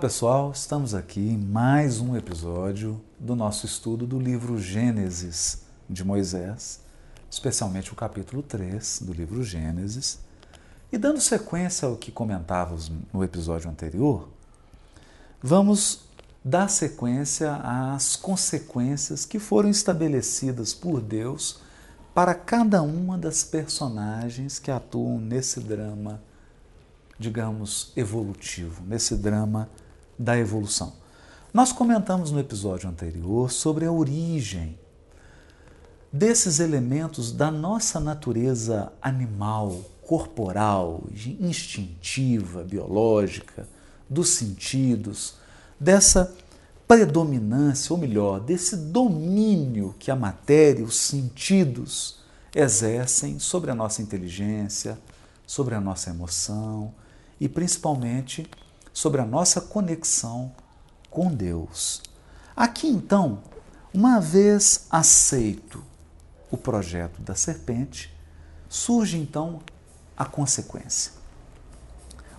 [0.00, 5.58] pessoal, estamos aqui em mais um episódio do nosso estudo do livro Gênesis
[5.90, 6.80] de Moisés,
[7.30, 10.18] especialmente o capítulo 3 do livro Gênesis.
[10.90, 14.26] E dando sequência ao que comentávamos no episódio anterior,
[15.42, 16.04] vamos
[16.42, 21.60] dar sequência às consequências que foram estabelecidas por Deus
[22.14, 26.22] para cada uma das personagens que atuam nesse drama
[27.20, 29.68] digamos, evolutivo, nesse drama
[30.20, 30.92] da evolução.
[31.52, 34.78] Nós comentamos no episódio anterior sobre a origem
[36.12, 41.04] desses elementos da nossa natureza animal, corporal,
[41.40, 43.66] instintiva, biológica,
[44.08, 45.36] dos sentidos,
[45.78, 46.34] dessa
[46.86, 52.18] predominância, ou melhor, desse domínio que a matéria, os sentidos
[52.54, 54.98] exercem sobre a nossa inteligência,
[55.46, 56.92] sobre a nossa emoção,
[57.40, 58.46] e principalmente
[58.92, 60.52] sobre a nossa conexão
[61.10, 62.02] com Deus.
[62.54, 63.42] Aqui então,
[63.92, 65.82] uma vez aceito
[66.50, 68.14] o projeto da serpente,
[68.68, 69.60] surge então
[70.16, 71.12] a consequência.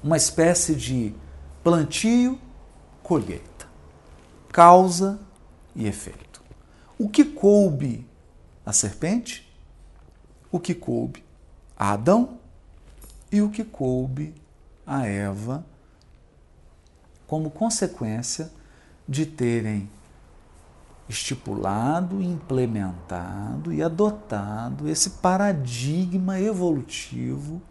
[0.03, 1.13] Uma espécie de
[1.63, 2.39] plantio,
[3.03, 3.67] colheita,
[4.51, 5.19] causa
[5.75, 6.41] e efeito.
[6.97, 8.07] O que coube
[8.65, 9.51] a serpente,
[10.51, 11.23] o que coube
[11.75, 12.37] a Adão
[13.31, 14.35] e o que coube
[14.85, 15.65] a Eva
[17.31, 18.51] como consequência
[19.07, 19.89] de terem
[21.07, 27.61] estipulado, implementado e adotado esse paradigma evolutivo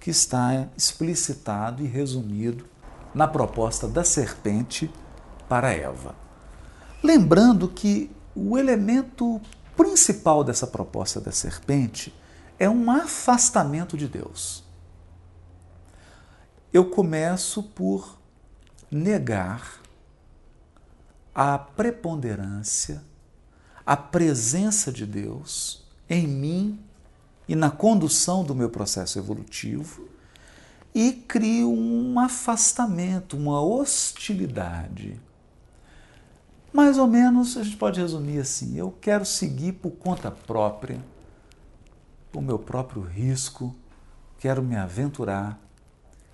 [0.00, 2.64] que está explicitado e resumido
[3.14, 4.90] na proposta da serpente
[5.50, 6.14] para Eva.
[7.02, 9.38] Lembrando que o elemento
[9.76, 12.10] principal dessa proposta da serpente
[12.58, 14.66] é um afastamento de Deus
[16.72, 18.17] eu começo por
[18.90, 19.80] negar
[21.34, 23.02] a preponderância,
[23.84, 26.80] a presença de Deus em mim
[27.46, 30.08] e na condução do meu processo evolutivo
[30.94, 35.20] e crio um afastamento, uma hostilidade.
[36.72, 41.02] Mais ou menos a gente pode resumir assim: eu quero seguir por conta própria,
[42.30, 43.74] por meu próprio risco,
[44.38, 45.58] quero me aventurar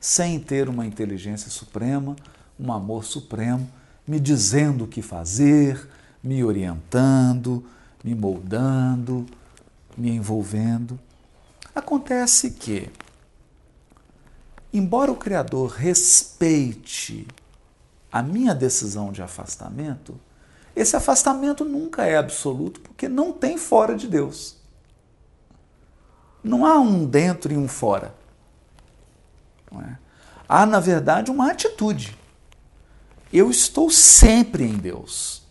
[0.00, 2.16] sem ter uma inteligência suprema,
[2.59, 3.69] um amor supremo,
[4.06, 5.88] me dizendo o que fazer,
[6.22, 7.65] me orientando,
[8.03, 9.26] me moldando,
[9.97, 10.98] me envolvendo.
[11.75, 12.91] Acontece que,
[14.72, 17.26] embora o Criador respeite
[18.12, 20.19] a minha decisão de afastamento,
[20.76, 24.56] esse afastamento nunca é absoluto porque não tem fora de Deus.
[26.42, 28.15] Não há um dentro e um fora.
[29.72, 29.97] É?
[30.48, 32.16] Há, na verdade, uma atitude.
[33.34, 35.43] Eu estou sempre em Deus.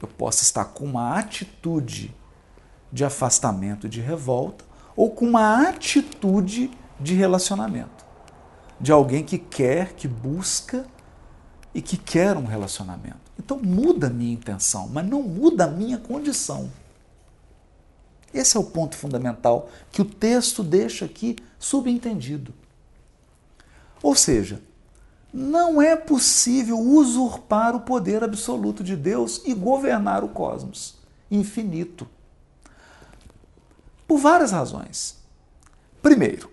[0.00, 2.14] Eu posso estar com uma atitude
[2.92, 4.64] de afastamento, de revolta,
[4.94, 6.70] ou com uma atitude
[7.00, 8.06] de relacionamento.
[8.80, 10.86] De alguém que quer, que busca
[11.74, 13.32] e que quer um relacionamento.
[13.36, 16.70] Então muda a minha intenção, mas não muda a minha condição.
[18.32, 22.54] Esse é o ponto fundamental que o texto deixa aqui subentendido.
[24.00, 24.62] Ou seja,
[25.32, 30.96] não é possível usurpar o poder absoluto de Deus e governar o cosmos
[31.30, 32.06] infinito.
[34.06, 35.16] Por várias razões.
[36.02, 36.50] Primeiro,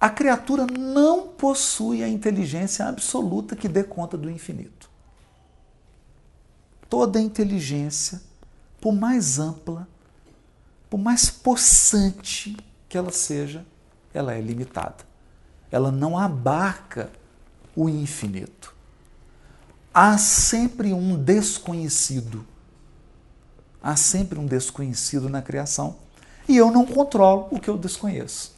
[0.00, 4.88] a criatura não possui a inteligência absoluta que dê conta do infinito.
[6.88, 8.20] Toda inteligência,
[8.80, 9.88] por mais ampla,
[10.88, 12.56] por mais possante
[12.88, 13.66] que ela seja,
[14.14, 15.10] ela é limitada
[15.70, 17.10] ela não abarca
[17.74, 18.74] o infinito.
[19.92, 22.46] Há sempre um desconhecido.
[23.82, 25.96] Há sempre um desconhecido na criação
[26.48, 28.54] e eu não controlo o que eu desconheço.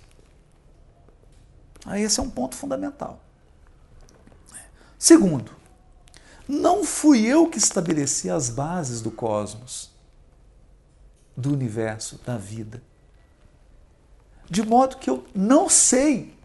[1.85, 3.21] Aí esse é um ponto fundamental.
[4.99, 5.53] Segundo,
[6.47, 9.91] não fui eu que estabeleci as bases do cosmos,
[11.37, 12.83] do universo, da vida.
[14.49, 16.37] De modo que eu não sei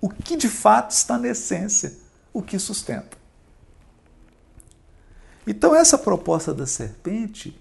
[0.00, 1.94] o que de fato está na essência,
[2.32, 3.18] o que sustenta.
[5.46, 7.60] Então, essa proposta da serpente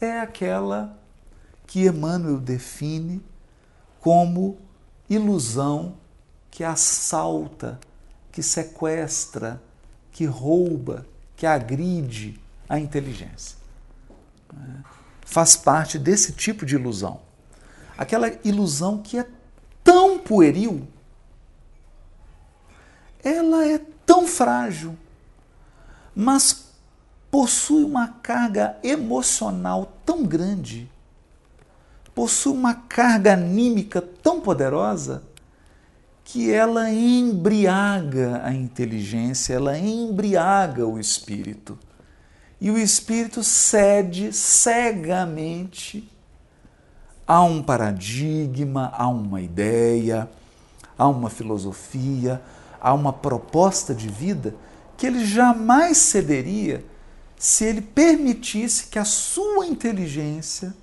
[0.00, 0.98] é aquela
[1.66, 3.22] que Emmanuel define
[4.00, 4.58] como
[5.08, 5.96] ilusão
[6.50, 7.80] que assalta,
[8.30, 9.60] que sequestra,
[10.12, 13.58] que rouba, que agride a inteligência.
[15.22, 17.20] Faz parte desse tipo de ilusão.
[17.98, 19.26] Aquela ilusão que é
[19.82, 20.86] tão pueril
[23.26, 24.96] ela é tão frágil,
[26.14, 26.66] mas
[27.28, 30.88] possui uma carga emocional tão grande,
[32.14, 35.24] possui uma carga anímica tão poderosa,
[36.22, 41.78] que ela embriaga a inteligência, ela embriaga o espírito.
[42.60, 46.10] E o espírito cede cegamente
[47.26, 50.28] a um paradigma, a uma ideia,
[50.98, 52.40] a uma filosofia,
[52.80, 54.54] a uma proposta de vida
[54.96, 56.84] que ele jamais cederia
[57.38, 60.74] se ele permitisse que a sua inteligência,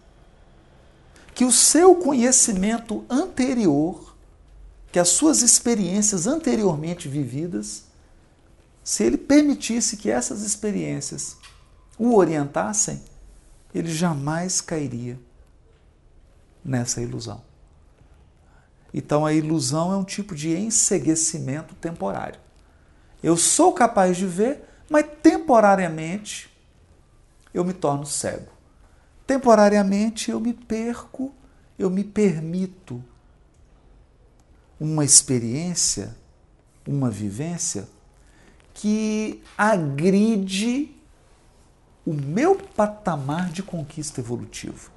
[1.34, 4.16] que o seu conhecimento anterior,
[4.92, 7.86] que as suas experiências anteriormente vividas,
[8.84, 11.38] se ele permitisse que essas experiências
[11.98, 13.01] o orientassem,
[13.74, 15.19] ele jamais cairia
[16.63, 17.42] nessa ilusão.
[18.94, 22.40] Então a ilusão é um tipo de enseguecimento temporário.
[23.24, 26.51] Eu sou capaz de ver, mas temporariamente
[27.54, 28.51] eu me torno cego.
[29.25, 31.34] Temporariamente eu me perco,
[31.80, 33.04] eu me permito
[34.80, 36.16] uma experiência,
[36.86, 37.88] uma vivência
[38.74, 40.94] que agride
[42.06, 44.92] o meu patamar de conquista evolutivo.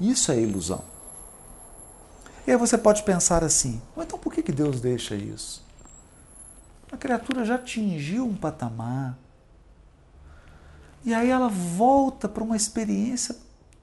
[0.00, 0.95] Isso é ilusão.
[2.46, 5.64] E aí você pode pensar assim: então por que Deus deixa isso?
[6.90, 9.18] A criatura já atingiu um patamar.
[11.04, 13.36] E aí ela volta para uma experiência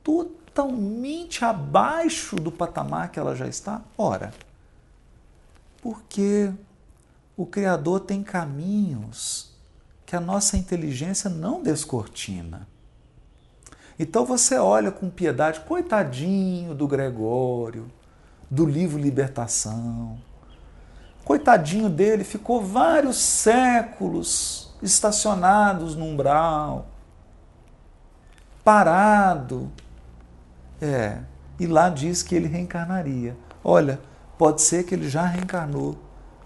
[0.04, 3.82] totalmente abaixo do patamar que ela já está?
[3.98, 4.34] Ora,
[5.82, 6.52] porque
[7.36, 9.54] o Criador tem caminhos
[10.06, 12.68] que a nossa inteligência não descortina.
[13.98, 17.92] Então você olha com piedade, coitadinho do Gregório,
[18.54, 20.16] do livro Libertação.
[21.26, 26.86] Coitadinho dele, ficou vários séculos estacionados no umbral,
[28.64, 29.72] parado.
[30.80, 31.20] É,
[31.60, 33.36] e lá diz que ele reencarnaria.
[33.64, 34.00] Olha,
[34.38, 35.98] pode ser que ele já reencarnou,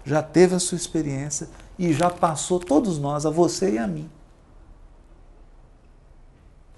[0.02, 4.08] já teve a sua experiência e já passou todos nós, a você e a mim.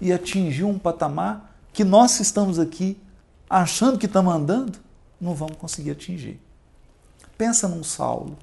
[0.01, 3.01] E atingiu um patamar que nós estamos aqui
[3.49, 4.90] achando que estamos andando
[5.21, 6.41] não vamos conseguir atingir.
[7.37, 8.37] Pensa num Saulo.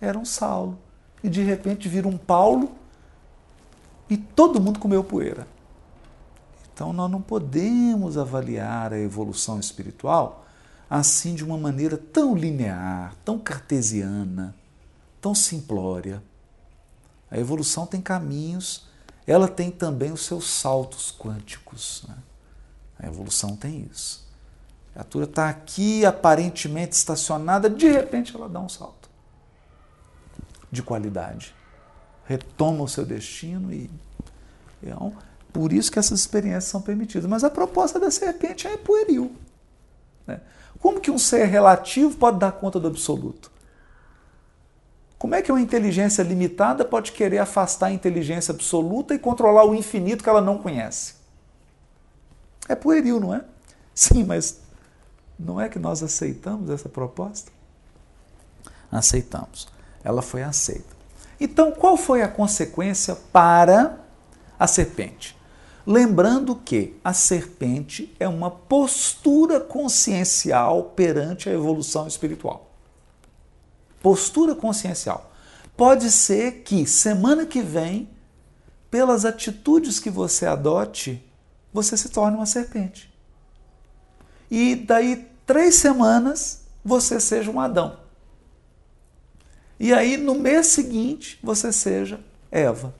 [0.00, 0.78] Era um Saulo.
[1.22, 2.72] E de repente vira um Paulo
[4.10, 5.46] e todo mundo comeu poeira.
[6.72, 10.44] Então nós não podemos avaliar a evolução espiritual
[10.88, 14.54] assim de uma maneira tão linear, tão cartesiana,
[15.20, 16.22] tão simplória.
[17.30, 18.86] A evolução tem caminhos,
[19.26, 22.04] ela tem também os seus saltos quânticos.
[22.06, 22.16] Né?
[22.98, 24.23] A evolução tem isso.
[24.94, 29.10] A criatura está aqui, aparentemente estacionada, de repente ela dá um salto
[30.70, 31.54] de qualidade.
[32.24, 33.90] Retoma o seu destino e.
[34.82, 35.14] Então,
[35.52, 37.28] por isso que essas experiências são permitidas.
[37.28, 39.34] Mas a proposta da serpente é pueril.
[40.26, 40.40] Né?
[40.80, 43.50] Como que um ser relativo pode dar conta do absoluto?
[45.18, 49.74] Como é que uma inteligência limitada pode querer afastar a inteligência absoluta e controlar o
[49.74, 51.14] infinito que ela não conhece?
[52.68, 53.44] É pueril, não é?
[53.94, 54.60] Sim, mas
[55.38, 57.50] não é que nós aceitamos essa proposta?
[58.90, 59.66] Aceitamos.
[60.02, 60.94] Ela foi aceita.
[61.40, 63.98] Então, qual foi a consequência para
[64.58, 65.36] a serpente?
[65.86, 72.70] Lembrando que a serpente é uma postura consciencial perante a evolução espiritual.
[74.00, 75.32] Postura consciencial.
[75.76, 78.08] Pode ser que semana que vem,
[78.90, 81.22] pelas atitudes que você adote,
[81.72, 83.13] você se torne uma serpente
[84.56, 87.98] e daí três semanas você seja um Adão.
[89.80, 92.20] E aí no mês seguinte você seja
[92.52, 92.94] Eva.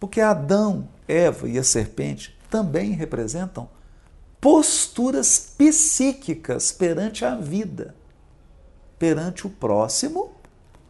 [0.00, 3.70] Porque Adão, Eva e a serpente também representam
[4.40, 7.94] posturas psíquicas perante a vida,
[8.98, 10.32] perante o próximo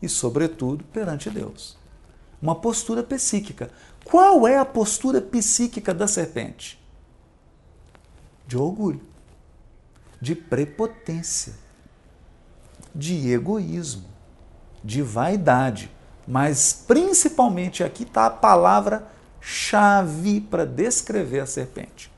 [0.00, 1.76] e, sobretudo, perante Deus.
[2.40, 3.71] Uma postura psíquica.
[4.02, 6.82] Qual é a postura psíquica da serpente?
[8.47, 9.12] De orgulho
[10.23, 11.52] de prepotência,
[12.95, 14.05] de egoísmo,
[14.85, 15.91] de vaidade.
[16.29, 19.09] Mas principalmente aqui está a palavra
[19.41, 22.09] chave para descrever a serpente.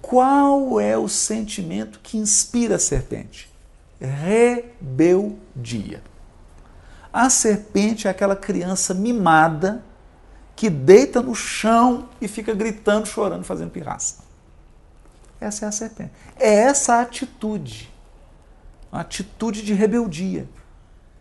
[0.00, 3.50] Qual é o sentimento que inspira a serpente?
[4.00, 6.04] Rebeldia.
[7.12, 9.84] A serpente é aquela criança mimada
[10.54, 14.29] que deita no chão e fica gritando, chorando, fazendo pirraça.
[15.40, 16.12] Essa é a serpente.
[16.38, 17.90] É essa atitude,
[18.92, 20.48] atitude de rebeldia,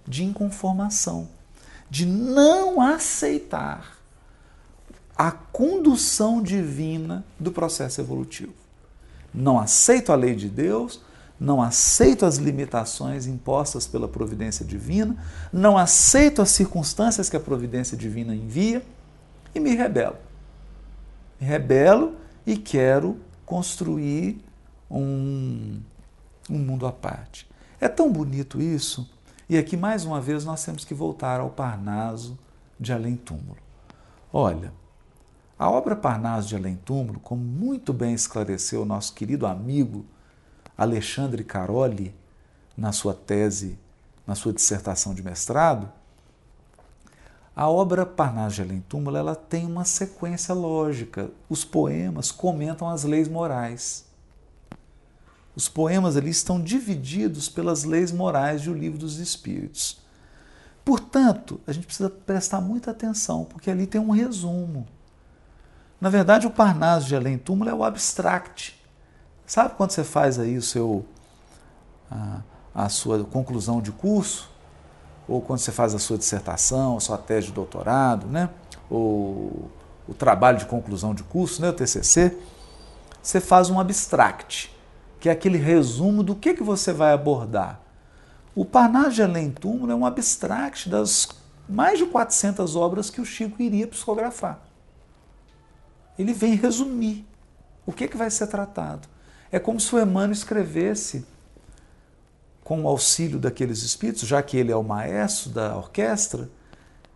[0.07, 1.29] de inconformação.
[1.89, 3.97] de não aceitar
[5.17, 8.53] a condução divina do processo evolutivo.
[9.33, 11.01] Não aceito a lei de Deus,
[11.39, 15.17] não aceito as limitações impostas pela providência divina,
[15.51, 18.85] não aceito as circunstâncias que a providência divina envia
[19.53, 20.15] e me rebelo.
[21.39, 23.17] Me rebelo e quero
[23.49, 24.39] construir
[24.91, 25.81] um,
[26.47, 27.49] um mundo à parte.
[27.81, 29.09] É tão bonito isso,
[29.49, 32.37] e aqui mais uma vez nós temos que voltar ao Parnaso
[32.79, 33.57] de Além Túmulo.
[34.31, 34.71] Olha,
[35.57, 40.05] a obra Parnaso de Além Túmulo, como muito bem esclareceu o nosso querido amigo
[40.77, 42.15] Alexandre Caroli
[42.77, 43.79] na sua tese,
[44.27, 45.91] na sua dissertação de mestrado,
[47.59, 51.29] a obra Parnaso de Além Túmulo ela tem uma sequência lógica.
[51.49, 54.05] Os poemas comentam as leis morais.
[55.53, 59.99] Os poemas ali estão divididos pelas leis morais do Livro dos Espíritos.
[60.85, 64.87] Portanto, a gente precisa prestar muita atenção, porque ali tem um resumo.
[65.99, 68.73] Na verdade, o Parnaso de Além Túmulo é o abstract.
[69.45, 71.05] Sabe quando você faz aí o seu
[72.09, 72.39] a,
[72.73, 74.48] a sua conclusão de curso,
[75.29, 78.49] ou quando você faz a sua dissertação, a sua tese de doutorado, né?
[78.89, 79.69] ou
[80.07, 81.69] o trabalho de conclusão de curso, né?
[81.69, 82.35] o TCC,
[83.21, 84.75] você faz um abstract,
[85.19, 87.79] que é aquele resumo do que, que você vai abordar.
[88.55, 91.27] O Parnaso de Além Túmulo é um abstract das
[91.67, 94.59] mais de 400 obras que o Chico iria psicografar.
[96.17, 97.25] Ele vem resumir
[97.85, 99.07] o que, que vai ser tratado.
[99.51, 101.25] É como se o Emmanuel escrevesse
[102.69, 106.47] com o auxílio daqueles espíritos, já que ele é o maestro da orquestra,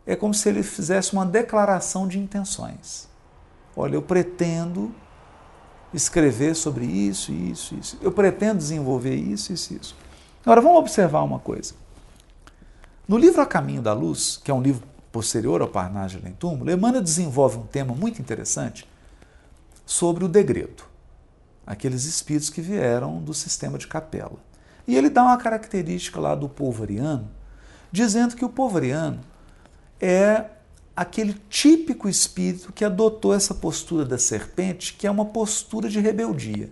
[0.04, 3.08] é como se ele fizesse uma declaração de intenções.
[3.76, 4.92] Olha, eu pretendo
[5.94, 8.00] escrever sobre isso, isso, isso.
[8.02, 9.96] Eu pretendo desenvolver isso, isso, isso.
[10.44, 11.76] Agora vamos observar uma coisa.
[13.08, 14.82] No livro A Caminho da Luz, que é um livro
[15.12, 18.90] posterior ao Parnaso de Túmulo, Emmanuel desenvolve um tema muito interessante
[19.86, 20.84] sobre o degredo,
[21.64, 24.52] aqueles espíritos que vieram do sistema de capela.
[24.88, 27.30] E ele dá uma característica lá do povo ariano,
[27.92, 29.20] dizendo que o povo ariano
[30.00, 30.46] é
[30.96, 36.70] aquele típico espírito que adotou essa postura da serpente, que é uma postura de rebeldia.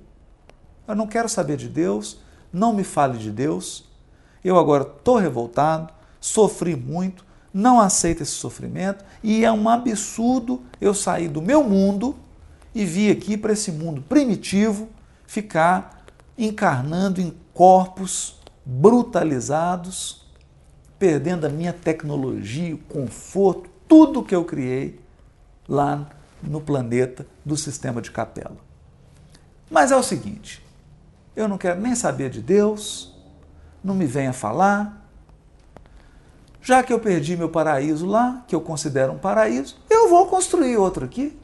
[0.87, 2.19] Eu não quero saber de Deus,
[2.51, 3.85] não me fale de Deus,
[4.43, 10.93] eu agora estou revoltado, sofri muito, não aceito esse sofrimento e é um absurdo eu
[10.93, 12.15] sair do meu mundo
[12.73, 14.87] e vir aqui para esse mundo primitivo
[15.27, 16.05] ficar
[16.37, 20.25] encarnando em corpos brutalizados,
[20.97, 24.99] perdendo a minha tecnologia, o conforto, tudo que eu criei
[25.69, 26.09] lá
[26.41, 28.57] no planeta do sistema de capela.
[29.69, 30.65] Mas é o seguinte,
[31.35, 33.15] eu não quero nem saber de Deus,
[33.83, 35.07] não me venha falar.
[36.63, 40.77] Já que eu perdi meu paraíso lá, que eu considero um paraíso, eu vou construir
[40.77, 41.39] outro aqui.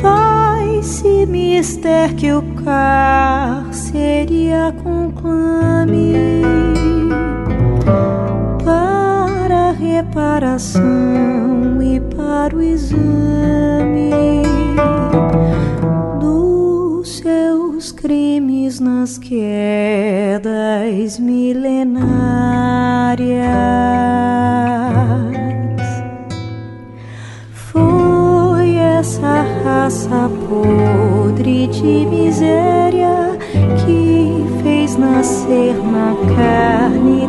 [0.00, 6.14] faz-se mister que o car seria conclame
[9.74, 10.82] reparação
[11.82, 14.12] e para o exame
[16.20, 20.48] dos seus crimes nas quedas
[21.18, 22.04] milenárias.
[27.52, 33.38] Foi essa raça podre de miséria
[33.84, 37.23] que fez nascer na carne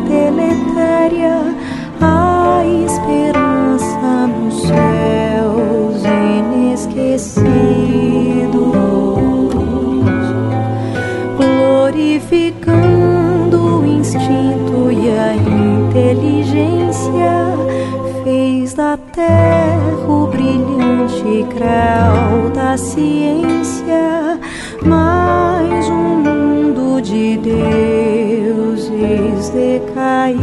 [21.66, 24.38] grau da ciência,
[24.84, 30.36] mais um mundo de deuses decaídos.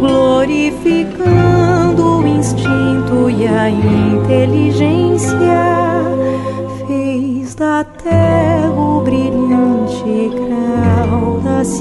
[0.00, 5.69] glorificando o instinto e a inteligência,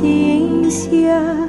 [0.01, 1.48] grau da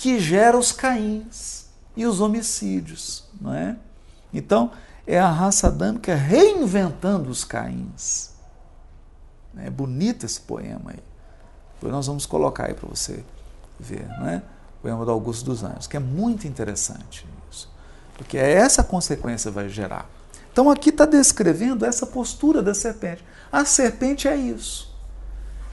[0.00, 3.76] que gera os caíns e os homicídios, não é?
[4.32, 4.70] Então,
[5.06, 8.30] é a raça adâmica reinventando os caíns.
[9.58, 11.02] É bonito esse poema aí.
[11.74, 13.22] Depois nós vamos colocar aí para você
[13.78, 14.38] ver, não é?
[14.78, 17.70] O poema do Augusto dos Anjos, que é muito interessante isso.
[18.14, 20.08] Porque é essa consequência vai gerar.
[20.50, 23.22] Então aqui está descrevendo essa postura da serpente.
[23.52, 24.96] A serpente é isso.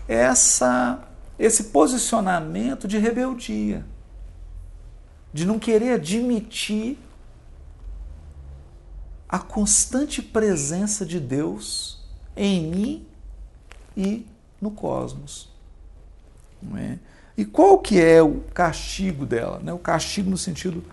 [0.06, 1.00] Essa,
[1.40, 3.86] esse posicionamento de rebeldia
[5.38, 6.98] de não querer admitir
[9.30, 12.04] a constante presença de Deus
[12.36, 13.08] em mim
[13.96, 14.26] e
[14.60, 15.48] no cosmos.
[16.60, 16.98] Não é?
[17.38, 19.60] E qual que é o castigo dela?
[19.60, 19.72] Né?
[19.72, 20.84] O castigo no sentido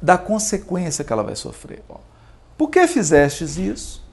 [0.00, 1.82] da consequência que ela vai sofrer.
[1.88, 1.96] Ó.
[2.56, 4.06] Por que fizestes isso?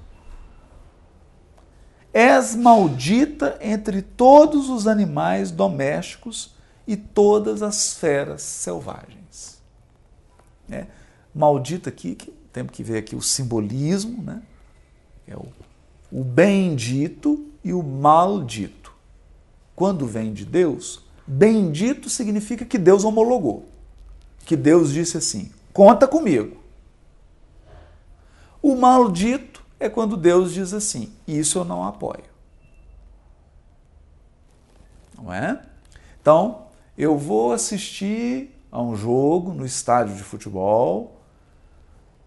[2.12, 6.53] És maldita entre todos os animais domésticos
[6.88, 9.62] e todas as feras selvagens.
[10.70, 10.88] É,
[11.34, 14.42] maldito aqui, que temos que ver aqui o simbolismo, né?
[15.28, 15.48] é o,
[16.12, 18.94] o bendito e o maldito.
[19.76, 23.68] Quando vem de Deus, bendito significa que Deus homologou,
[24.46, 26.58] que Deus disse assim: conta comigo.
[28.62, 32.24] O maldito é quando Deus diz assim: isso eu não apoio.
[35.18, 35.62] Não é?
[36.22, 36.68] Então,
[36.98, 41.22] eu vou assistir a um jogo no estádio de futebol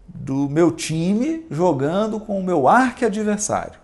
[0.07, 3.79] do meu time jogando com o meu arque-adversário.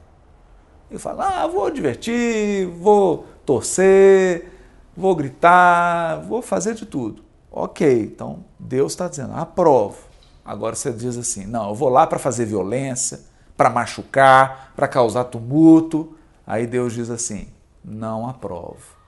[0.89, 4.51] Eu falo, ah, vou divertir, vou torcer,
[4.95, 7.23] vou gritar, vou fazer de tudo.
[7.51, 9.97] Ok, então Deus está dizendo, aprovo.
[10.45, 13.21] Agora você diz assim: não, eu vou lá para fazer violência,
[13.55, 16.15] para machucar, para causar tumulto.
[16.45, 17.47] Aí Deus diz assim:
[17.83, 19.02] não aprovo.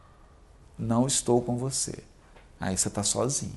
[0.78, 1.96] Não estou com você.
[2.60, 3.56] Aí você está sozinho.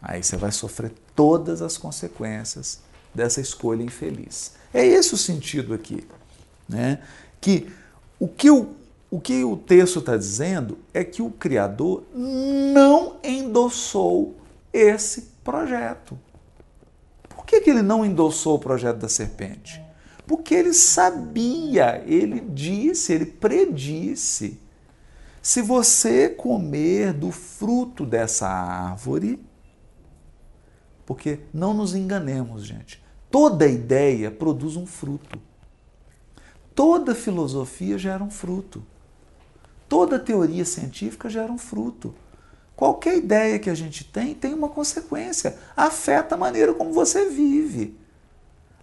[0.00, 2.80] Aí você vai sofrer todas as consequências
[3.14, 4.52] dessa escolha infeliz.
[4.72, 6.06] É esse o sentido aqui.
[6.68, 7.00] Né?
[7.40, 7.68] Que
[8.18, 8.74] o que o,
[9.10, 14.36] o, que o texto está dizendo é que o Criador não endossou
[14.72, 16.18] esse projeto.
[17.28, 19.82] Por que, que ele não endossou o projeto da serpente?
[20.26, 24.60] Porque ele sabia, ele disse, ele predisse.
[25.42, 29.42] Se você comer do fruto dessa árvore,
[31.06, 35.40] porque não nos enganemos, gente, toda ideia produz um fruto.
[36.74, 38.84] Toda filosofia gera um fruto.
[39.88, 42.14] Toda teoria científica gera um fruto.
[42.76, 45.58] Qualquer ideia que a gente tem tem uma consequência.
[45.76, 47.98] Afeta a maneira como você vive.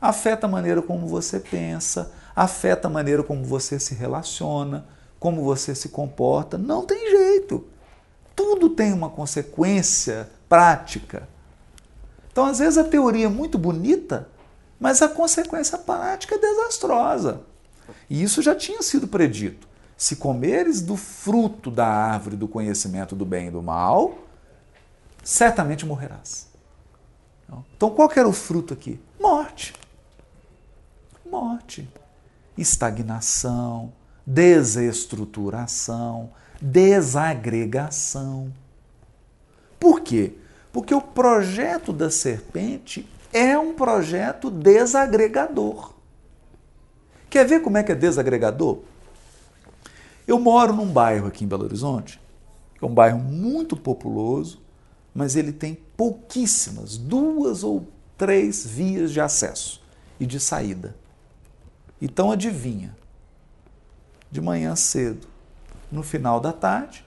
[0.02, 4.86] Afeta a maneira como você pensa, afeta a maneira como você se relaciona,
[5.20, 6.58] como você se comporta.
[6.58, 7.66] Não tem jeito.
[8.36, 11.28] Tudo tem uma consequência prática.
[12.32, 14.30] Então, às vezes, a teoria é muito bonita,
[14.80, 17.42] mas a consequência prática é desastrosa.
[18.10, 19.68] E isso já tinha sido predito.
[19.98, 24.20] Se comeres do fruto da árvore do conhecimento do bem e do mal,
[25.24, 26.48] certamente morrerás.
[27.76, 29.00] Então, qual era o fruto aqui?
[29.20, 29.74] Morte.
[31.26, 31.90] Morte.
[32.58, 33.92] Estagnação,
[34.28, 36.30] desestruturação,
[36.62, 38.54] desagregação.
[39.80, 40.34] Por quê?
[40.74, 45.94] Porque o projeto da serpente é um projeto desagregador.
[47.30, 48.80] Quer ver como é que é desagregador?
[50.28, 52.20] Eu moro num bairro aqui em Belo Horizonte,
[52.78, 54.62] que é um bairro muito populoso,
[55.16, 57.88] mas ele tem pouquíssimas, duas ou
[58.18, 59.82] três vias de acesso
[60.20, 60.96] e de saída.
[62.02, 62.96] Então adivinha,
[64.32, 65.28] de manhã cedo,
[65.92, 67.06] no final da tarde,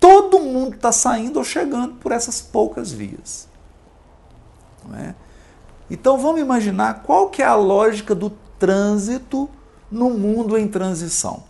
[0.00, 3.48] todo mundo está saindo ou chegando por essas poucas vias.
[4.94, 5.14] É?
[5.90, 9.50] Então vamos imaginar qual que é a lógica do trânsito
[9.90, 11.44] no mundo em transição.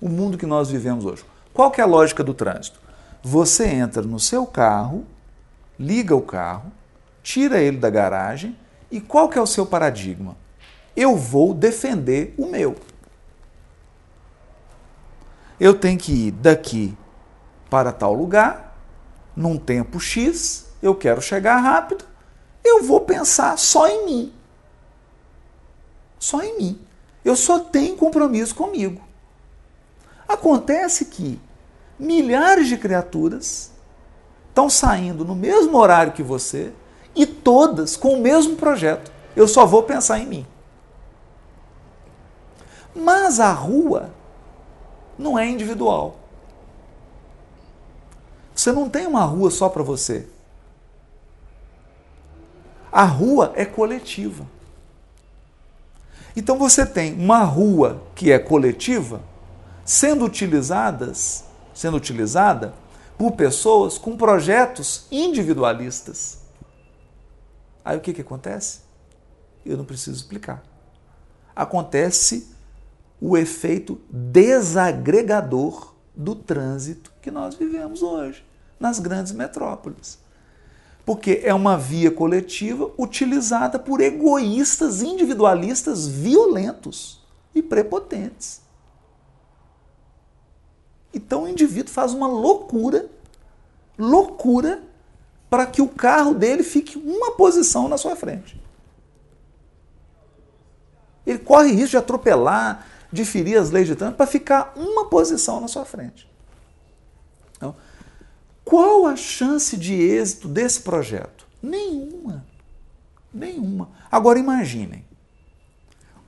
[0.00, 1.24] O mundo que nós vivemos hoje.
[1.52, 2.78] Qual que é a lógica do trânsito?
[3.22, 5.04] Você entra no seu carro,
[5.78, 6.70] liga o carro,
[7.22, 8.56] tira ele da garagem
[8.90, 10.36] e qual que é o seu paradigma?
[10.94, 12.76] Eu vou defender o meu.
[15.58, 16.96] Eu tenho que ir daqui
[17.70, 18.76] para tal lugar,
[19.34, 22.04] num tempo X, eu quero chegar rápido,
[22.64, 24.36] eu vou pensar só em mim
[26.26, 26.80] só em mim.
[27.24, 29.00] Eu só tenho compromisso comigo.
[30.28, 31.40] Acontece que
[31.98, 33.70] milhares de criaturas
[34.48, 36.72] estão saindo no mesmo horário que você
[37.14, 39.10] e todas com o mesmo projeto.
[39.34, 40.46] Eu só vou pensar em mim.
[42.94, 44.10] Mas a rua
[45.18, 46.18] não é individual.
[48.54, 50.26] Você não tem uma rua só para você.
[52.90, 54.46] A rua é coletiva.
[56.34, 59.22] Então você tem uma rua que é coletiva
[59.84, 62.74] sendo utilizadas, sendo utilizada
[63.16, 66.38] por pessoas com projetos individualistas.
[67.84, 68.80] Aí o que, que acontece?
[69.64, 70.62] Eu não preciso explicar.
[71.54, 72.55] Acontece
[73.20, 78.44] o efeito desagregador do trânsito que nós vivemos hoje
[78.78, 80.18] nas grandes metrópoles
[81.06, 87.24] porque é uma via coletiva utilizada por egoístas individualistas violentos
[87.54, 88.60] e prepotentes.
[91.14, 93.08] Então o indivíduo faz uma loucura,
[93.96, 94.82] loucura,
[95.48, 98.60] para que o carro dele fique uma posição na sua frente.
[101.24, 102.84] Ele corre risco de atropelar,
[103.16, 106.28] de ferir as leis de trânsito para ficar uma posição na sua frente.
[107.56, 107.74] Então,
[108.64, 111.46] qual a chance de êxito desse projeto?
[111.62, 112.44] Nenhuma.
[113.32, 113.90] Nenhuma.
[114.10, 115.04] Agora imaginem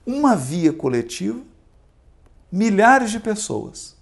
[0.06, 1.40] uma via coletiva,
[2.50, 3.94] milhares de pessoas,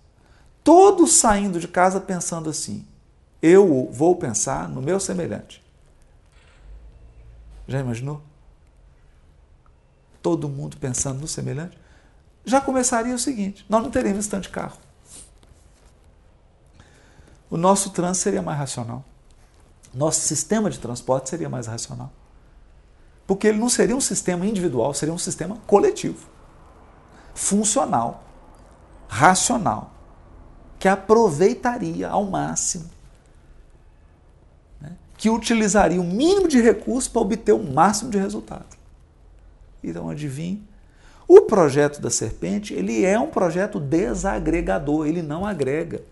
[0.63, 2.87] todos saindo de casa pensando assim:
[3.43, 5.65] eu vou pensar no meu semelhante.
[7.67, 8.23] Já imaginou?
[10.23, 11.79] Todo mundo pensando no semelhante?
[12.47, 14.79] Já começaria o seguinte: nós não teríamos tanto carro
[17.51, 19.05] o nosso trânsito seria mais racional.
[19.95, 22.13] Nosso sistema de transporte seria mais racional.
[23.27, 26.29] Porque ele não seria um sistema individual, seria um sistema coletivo,
[27.35, 28.25] funcional,
[29.09, 29.91] racional,
[30.79, 32.97] que aproveitaria ao máximo
[35.19, 38.77] que utilizaria o mínimo de recursos para obter o máximo de resultado.
[39.83, 40.63] Então, adivinhe,
[41.29, 46.03] o projeto da serpente, ele é um projeto desagregador, ele não agrega.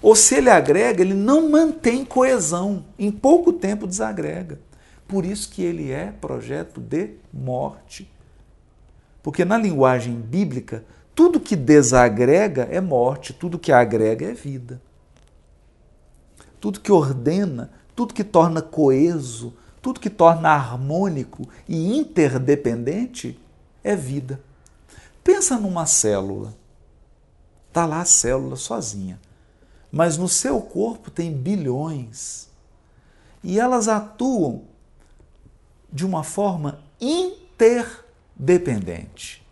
[0.00, 4.60] Ou se ele agrega, ele não mantém coesão, em pouco tempo desagrega.
[5.06, 8.10] Por isso que ele é projeto de morte.
[9.22, 10.84] Porque na linguagem bíblica,
[11.14, 14.80] tudo que desagrega é morte, tudo que agrega é vida.
[16.60, 23.38] Tudo que ordena, tudo que torna coeso, tudo que torna harmônico e interdependente
[23.86, 24.40] é vida.
[25.22, 26.52] Pensa numa célula.
[27.68, 29.20] Está lá a célula sozinha.
[29.92, 32.48] Mas no seu corpo tem bilhões.
[33.44, 34.64] E elas atuam
[35.92, 39.46] de uma forma interdependente.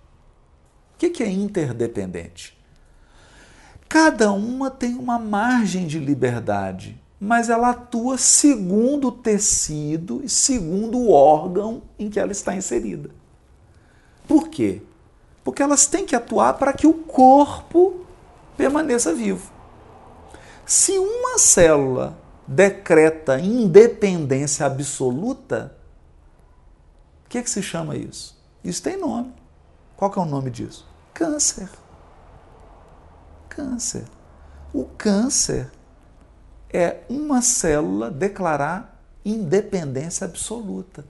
[0.94, 2.58] O que é interdependente?
[3.88, 10.98] Cada uma tem uma margem de liberdade, mas ela atua segundo o tecido e segundo
[10.98, 13.10] o órgão em que ela está inserida.
[14.34, 14.82] Por quê?
[15.44, 18.04] Porque elas têm que atuar para que o corpo
[18.56, 19.48] permaneça vivo.
[20.66, 25.78] Se uma célula decreta independência absoluta,
[27.24, 28.36] o que, que se chama isso?
[28.64, 29.32] Isso tem nome.
[29.96, 30.84] Qual que é o nome disso?
[31.14, 31.68] Câncer.
[33.48, 34.04] Câncer.
[34.72, 35.70] O câncer
[36.72, 41.04] é uma célula declarar independência absoluta.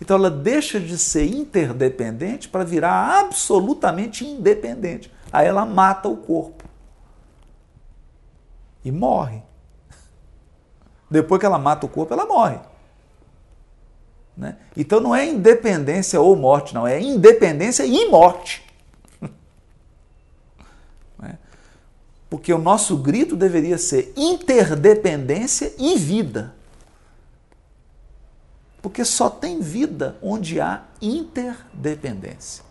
[0.00, 5.12] Então ela deixa de ser interdependente para virar absolutamente independente.
[5.32, 6.64] Aí ela mata o corpo
[8.84, 9.42] e morre.
[11.10, 12.58] Depois que ela mata o corpo, ela morre.
[14.36, 14.56] Né?
[14.76, 18.64] Então não é independência ou morte, não, é independência e morte.
[21.18, 21.38] né?
[22.30, 26.54] Porque o nosso grito deveria ser interdependência e vida.
[28.80, 32.64] Porque só tem vida onde há interdependência.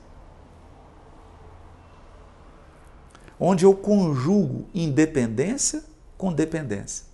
[3.39, 5.83] Onde eu conjugo independência
[6.17, 7.05] com dependência.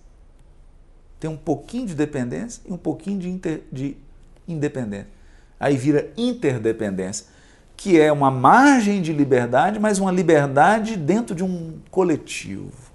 [1.20, 3.96] Tem um pouquinho de dependência e um pouquinho de, inter, de
[4.46, 5.08] independência.
[5.58, 7.26] Aí vira interdependência,
[7.76, 12.92] que é uma margem de liberdade, mas uma liberdade dentro de um coletivo.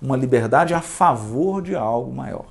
[0.00, 2.46] Uma liberdade a favor de algo maior.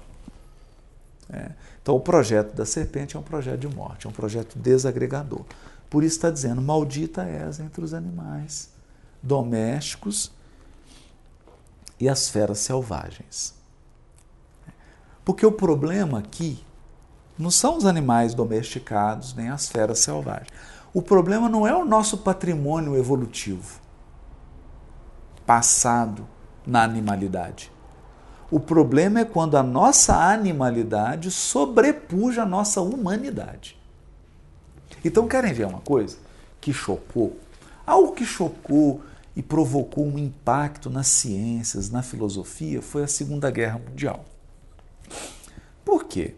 [1.31, 1.51] É.
[1.81, 5.43] Então, o projeto da serpente é um projeto de morte, é um projeto desagregador.
[5.89, 8.69] Por isso está dizendo: Maldita és entre os animais
[9.21, 10.31] domésticos
[11.99, 13.53] e as feras selvagens.
[15.23, 16.63] Porque o problema aqui
[17.37, 20.51] não são os animais domesticados nem as feras selvagens.
[20.93, 23.79] O problema não é o nosso patrimônio evolutivo
[25.45, 26.27] passado
[26.65, 27.70] na animalidade.
[28.51, 33.79] O problema é quando a nossa animalidade sobrepuja a nossa humanidade.
[35.05, 36.17] Então, querem ver uma coisa
[36.59, 37.39] que chocou?
[37.87, 39.01] Algo que chocou
[39.33, 44.25] e provocou um impacto nas ciências, na filosofia, foi a Segunda Guerra Mundial.
[45.85, 46.35] Por quê?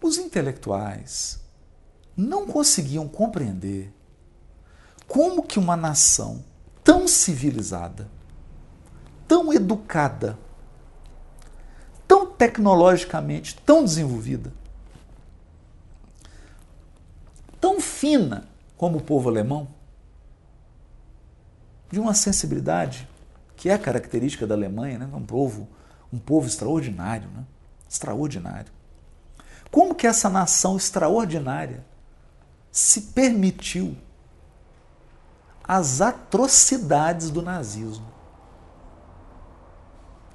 [0.00, 1.40] Os intelectuais
[2.16, 3.92] não conseguiam compreender
[5.08, 6.44] como que uma nação
[6.84, 8.08] tão civilizada,
[9.30, 10.36] tão educada,
[12.08, 14.52] tão tecnologicamente tão desenvolvida,
[17.60, 19.68] tão fina como o povo alemão,
[21.92, 23.08] de uma sensibilidade
[23.54, 25.08] que é característica da Alemanha, né?
[25.14, 25.68] um povo,
[26.12, 27.44] um povo extraordinário, né?
[27.88, 28.72] extraordinário.
[29.70, 31.84] Como que essa nação extraordinária
[32.72, 33.96] se permitiu
[35.62, 38.09] as atrocidades do nazismo?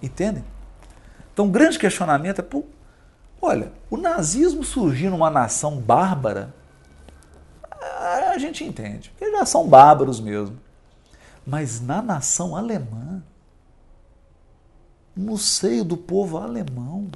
[0.01, 0.43] Entendem?
[1.33, 2.63] Então, o grande questionamento é: pô,
[3.41, 6.53] olha, o nazismo surgiu numa nação bárbara,
[8.35, 10.59] a gente entende, eles já são bárbaros mesmo.
[11.45, 13.23] Mas na nação alemã,
[15.15, 17.09] no seio do povo alemão,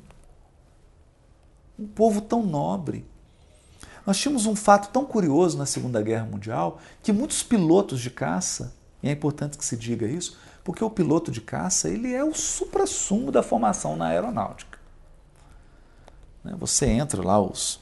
[1.78, 3.06] um povo tão nobre.
[4.06, 8.74] Nós tínhamos um fato tão curioso na Segunda Guerra Mundial que muitos pilotos de caça,
[9.04, 10.38] e é importante que se diga isso,
[10.70, 14.78] porque o piloto de caça ele é o supra-sumo da formação na aeronáutica.
[16.44, 17.80] Né, você entra lá, os,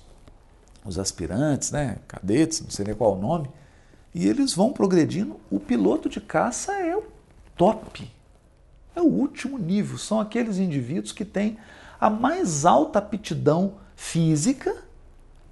[0.86, 3.50] os aspirantes, né, cadetes, não sei nem qual o nome,
[4.16, 5.38] e eles vão progredindo.
[5.52, 7.04] O piloto de caça é o
[7.58, 8.10] top,
[8.96, 9.98] é o último nível.
[9.98, 11.58] São aqueles indivíduos que têm
[12.00, 14.74] a mais alta aptidão física,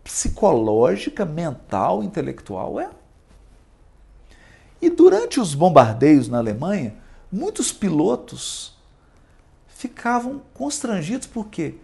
[0.05, 2.79] psicológica, mental, intelectual.
[2.79, 2.89] É.
[4.81, 8.75] E durante os bombardeios na Alemanha, muitos pilotos
[9.67, 11.75] ficavam constrangidos porque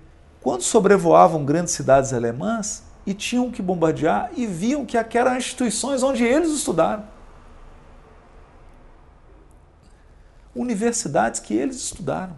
[0.41, 6.23] quando sobrevoavam grandes cidades alemãs e tinham que bombardear e viam que aquelas instituições onde
[6.23, 7.07] eles estudaram.
[10.55, 12.37] Universidades que eles estudaram,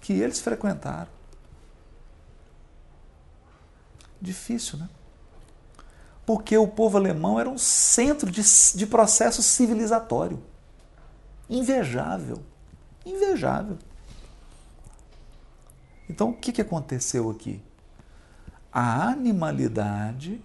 [0.00, 1.08] que eles frequentaram.
[4.20, 4.88] Difícil, né?
[6.24, 8.42] Porque o povo alemão era um centro de,
[8.74, 10.42] de processo civilizatório.
[11.48, 12.42] Invejável.
[13.04, 13.78] Invejável.
[16.08, 17.62] Então, o que, que aconteceu aqui?
[18.72, 20.40] A animalidade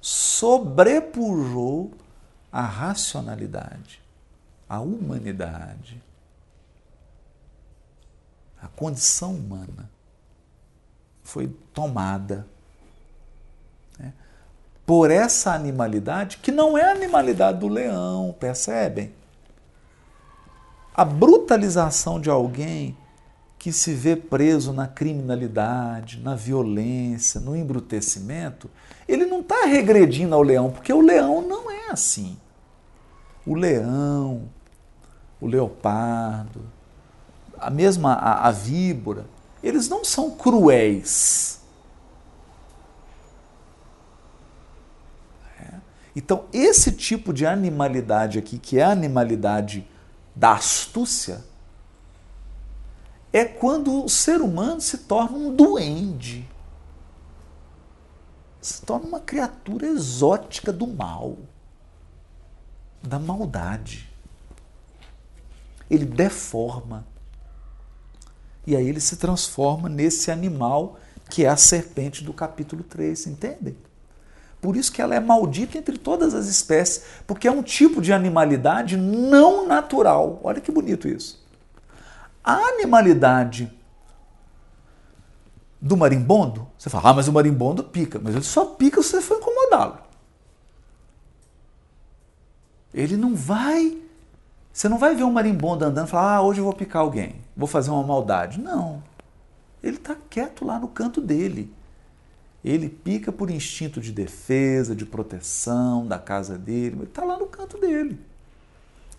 [0.00, 1.92] sobrepujou
[2.52, 4.00] a racionalidade,
[4.68, 6.02] a humanidade,
[8.60, 9.90] a condição humana
[11.22, 12.46] foi tomada
[13.98, 14.12] né,
[14.86, 19.12] por essa animalidade que não é a animalidade do leão, percebem?
[20.96, 22.96] A brutalização de alguém
[23.58, 28.70] que se vê preso na criminalidade, na violência, no embrutecimento,
[29.06, 32.38] ele não está regredindo ao leão, porque o leão não é assim.
[33.44, 34.48] O leão,
[35.38, 36.62] o leopardo,
[37.58, 39.26] a mesma a, a víbora,
[39.62, 41.60] eles não são cruéis.
[45.60, 45.74] É.
[46.14, 49.86] Então, esse tipo de animalidade aqui, que é a animalidade
[50.36, 51.42] da astúcia,
[53.32, 56.46] é quando o ser humano se torna um duende.
[58.60, 61.38] Se torna uma criatura exótica do mal,
[63.02, 64.10] da maldade.
[65.88, 67.06] Ele deforma.
[68.66, 70.98] E aí ele se transforma nesse animal
[71.30, 73.76] que é a serpente do capítulo 3, entendem?
[74.60, 78.12] Por isso que ela é maldita entre todas as espécies, porque é um tipo de
[78.12, 80.40] animalidade não natural.
[80.42, 81.44] Olha que bonito isso.
[82.42, 83.72] A animalidade
[85.80, 89.20] do marimbondo, você fala, ah, mas o marimbondo pica, mas ele só pica se você
[89.20, 89.98] for incomodá-lo.
[92.94, 93.98] Ele não vai.
[94.72, 97.36] Você não vai ver um marimbondo andando e falar, ah, hoje eu vou picar alguém,
[97.56, 98.60] vou fazer uma maldade.
[98.60, 99.02] Não.
[99.82, 101.72] Ele está quieto lá no canto dele.
[102.66, 107.46] Ele pica por instinto de defesa, de proteção da casa dele, ele está lá no
[107.46, 108.18] canto dele.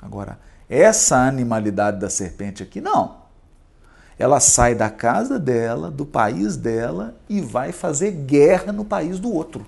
[0.02, 0.38] Agora,
[0.70, 3.16] essa animalidade da serpente aqui, não.
[4.20, 9.32] Ela sai da casa dela, do país dela e vai fazer guerra no país do
[9.32, 9.66] outro.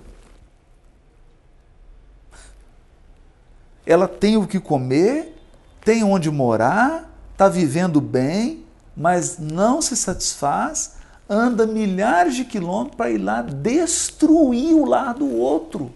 [3.86, 5.34] Ela tem o que comer,
[5.82, 10.96] tem onde morar, está vivendo bem, mas não se satisfaz,
[11.30, 15.92] anda milhares de quilômetros para ir lá destruir o lar do outro.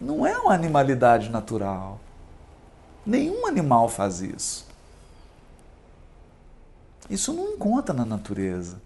[0.00, 2.00] Não é uma animalidade natural.
[3.06, 4.66] Nenhum animal faz isso.
[7.08, 8.82] Isso não encontra na natureza.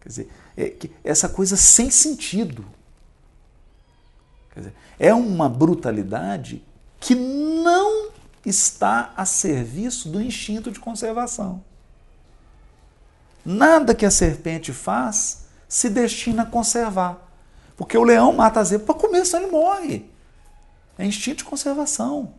[0.00, 2.64] Quer dizer, é essa coisa sem sentido.
[4.54, 6.62] Dizer, é uma brutalidade
[7.00, 8.10] que não
[8.44, 11.62] está a serviço do instinto de conservação.
[13.44, 17.18] Nada que a serpente faz se destina a conservar.
[17.76, 20.10] Porque o leão mata a zebra para comer, senão ele morre.
[20.96, 22.32] É instinto de conservação.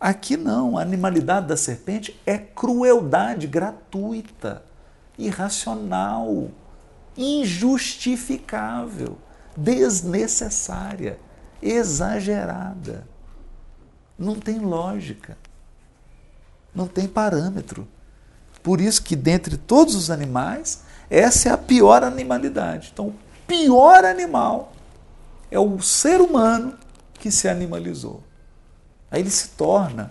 [0.00, 4.62] Aqui não, a animalidade da serpente é crueldade gratuita,
[5.18, 6.52] irracional,
[7.16, 9.18] injustificável,
[9.56, 11.18] desnecessária,
[11.60, 13.04] exagerada.
[14.16, 15.36] Não tem lógica,
[16.72, 17.88] não tem parâmetro.
[18.62, 22.90] Por isso que dentre todos os animais, essa é a pior animalidade.
[22.92, 23.14] Então, o
[23.46, 24.72] pior animal
[25.50, 26.74] é o ser humano
[27.14, 28.22] que se animalizou.
[29.10, 30.10] Aí ele se torna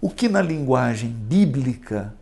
[0.00, 2.14] o que na linguagem bíblica,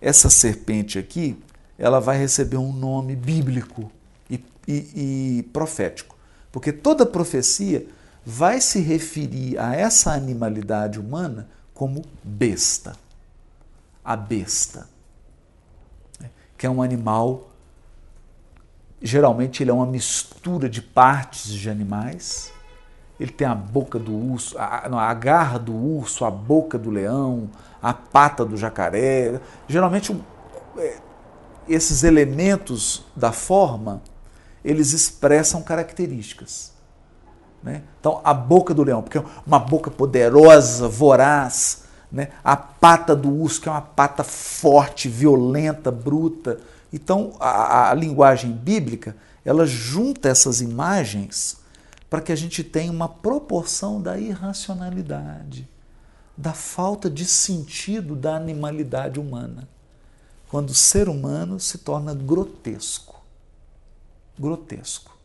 [0.00, 1.38] essa serpente aqui,
[1.78, 3.90] ela vai receber um nome bíblico
[4.30, 6.16] e, e, e profético.
[6.52, 7.86] Porque toda profecia
[8.24, 12.96] vai se referir a essa animalidade humana como besta.
[14.04, 14.88] A besta.
[16.58, 17.50] Que é um animal,
[19.00, 22.54] geralmente ele é uma mistura de partes de animais
[23.18, 26.90] ele tem a boca do urso, a, não, a garra do urso, a boca do
[26.90, 27.48] leão,
[27.80, 29.40] a pata do jacaré.
[29.68, 30.14] Geralmente,
[30.76, 30.96] é,
[31.68, 34.02] esses elementos da forma,
[34.64, 36.72] eles expressam características.
[37.62, 37.82] Né?
[38.00, 41.83] Então, a boca do leão, porque é uma boca poderosa, voraz.
[42.14, 42.28] Né?
[42.44, 46.60] A pata do urso, que é uma pata forte, violenta, bruta.
[46.92, 51.56] Então, a, a linguagem bíblica, ela junta essas imagens
[52.08, 55.68] para que a gente tenha uma proporção da irracionalidade,
[56.36, 59.68] da falta de sentido da animalidade humana.
[60.48, 63.24] Quando o ser humano se torna grotesco.
[64.38, 65.18] Grotesco.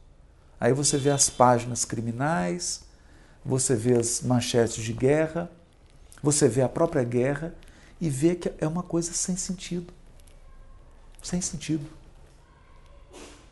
[0.60, 2.82] Aí você vê as páginas criminais,
[3.46, 5.52] você vê as manchetes de guerra,
[6.22, 7.54] você vê a própria guerra
[8.00, 9.94] e vê que é uma coisa sem sentido.
[11.22, 11.86] Sem sentido.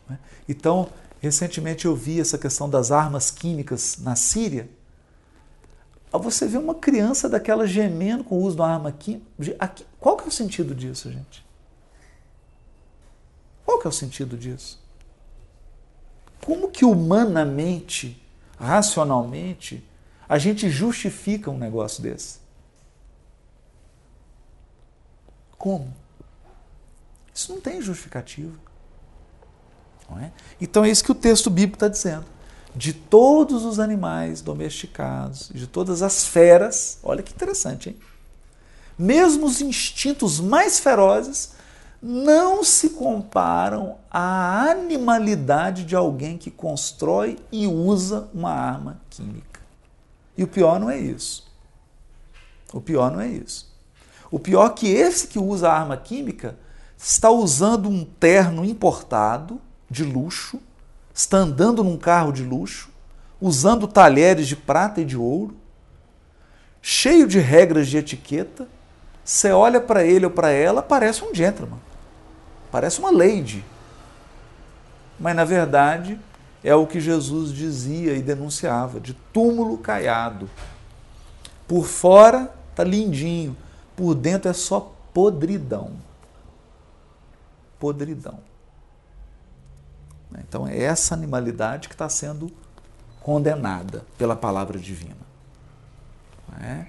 [0.10, 0.20] Né?
[0.48, 0.90] Então,
[1.20, 4.70] recentemente eu vi essa questão das armas químicas na Síria.
[6.12, 9.26] Você vê uma criança daquela gemendo com o uso da arma química.
[10.00, 11.46] Qual que é o sentido disso, gente?
[13.66, 14.82] Qual que é o sentido disso?
[16.44, 18.24] Como que humanamente,
[18.58, 19.84] racionalmente,
[20.28, 22.47] a gente justifica um negócio desse?
[25.58, 25.94] Como?
[27.34, 28.58] Isso não tem justificativa.
[30.10, 30.32] Não é?
[30.60, 32.26] Então é isso que o texto bíblico está dizendo.
[32.76, 37.98] De todos os animais domesticados, de todas as feras, olha que interessante, hein?
[38.98, 41.52] Mesmo os instintos mais ferozes
[42.02, 49.62] não se comparam à animalidade de alguém que constrói e usa uma arma química.
[50.38, 51.48] E o pior não é isso.
[52.74, 53.68] O pior não é isso.
[54.30, 56.58] O pior é que esse que usa arma química
[56.98, 60.60] está usando um terno importado de luxo,
[61.14, 62.90] está andando num carro de luxo,
[63.40, 65.56] usando talheres de prata e de ouro,
[66.82, 68.68] cheio de regras de etiqueta.
[69.24, 71.80] Você olha para ele ou para ela, parece um gentleman.
[72.72, 73.64] Parece uma lady.
[75.20, 76.20] Mas na verdade
[76.64, 80.50] é o que Jesus dizia e denunciava, de túmulo caiado.
[81.68, 83.56] Por fora tá lindinho,
[83.98, 85.92] por dentro é só podridão.
[87.78, 88.40] Podridão.
[90.40, 92.50] Então é essa animalidade que está sendo
[93.22, 95.28] condenada pela palavra divina.
[96.62, 96.86] É?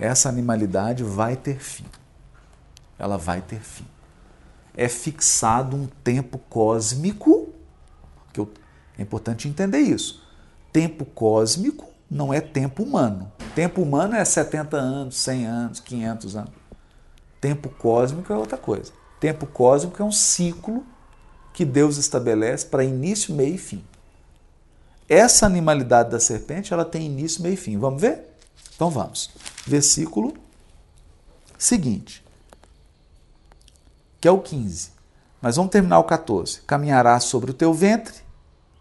[0.00, 1.86] Essa animalidade vai ter fim.
[2.98, 3.86] Ela vai ter fim
[4.76, 7.48] é fixado um tempo cósmico,
[8.32, 8.40] que
[8.98, 10.22] é importante entender isso.
[10.72, 13.30] Tempo cósmico não é tempo humano.
[13.54, 16.52] Tempo humano é 70 anos, 100 anos, 500 anos.
[17.40, 18.92] Tempo cósmico é outra coisa.
[19.20, 20.84] Tempo cósmico é um ciclo
[21.52, 23.84] que Deus estabelece para início, meio e fim.
[25.08, 27.78] Essa animalidade da serpente, ela tem início, meio e fim.
[27.78, 28.36] Vamos ver?
[28.74, 29.30] Então vamos.
[29.66, 30.34] Versículo
[31.58, 32.26] seguinte
[34.20, 34.90] que é o 15.
[35.40, 36.60] Mas vamos terminar o 14.
[36.62, 38.14] Caminharás sobre o teu ventre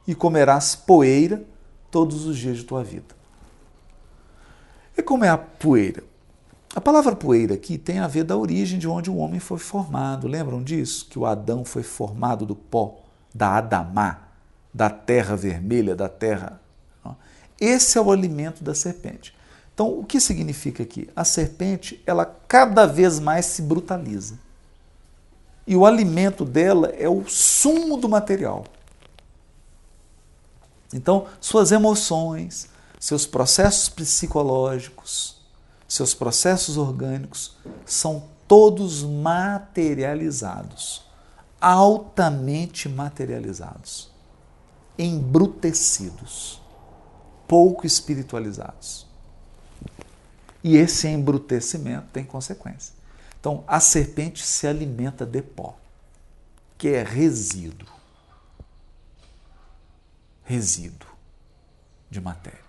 [0.07, 1.43] e comerás poeira
[1.91, 3.14] todos os dias de tua vida.
[4.97, 6.03] E como é a poeira?
[6.75, 10.27] A palavra poeira aqui tem a ver da origem de onde o homem foi formado.
[10.27, 11.07] Lembram disso?
[11.09, 12.99] Que o Adão foi formado do pó,
[13.33, 14.19] da Adamá,
[14.73, 16.59] da terra vermelha, da terra.
[17.59, 19.33] Esse é o alimento da serpente.
[19.73, 21.09] Então, o que significa aqui?
[21.15, 24.45] A serpente, ela cada vez mais se brutaliza
[25.67, 28.65] e o alimento dela é o sumo do material.
[30.93, 32.69] Então, suas emoções,
[33.05, 35.37] seus processos psicológicos,
[35.87, 41.05] seus processos orgânicos são todos materializados,
[41.61, 44.09] altamente materializados,
[44.97, 46.59] embrutecidos,
[47.47, 49.05] pouco espiritualizados.
[50.63, 52.95] E esse embrutecimento tem consequência.
[53.39, 55.77] Então, a serpente se alimenta de pó,
[56.75, 57.87] que é resíduo.
[60.43, 61.11] Resíduo
[62.09, 62.64] de matéria.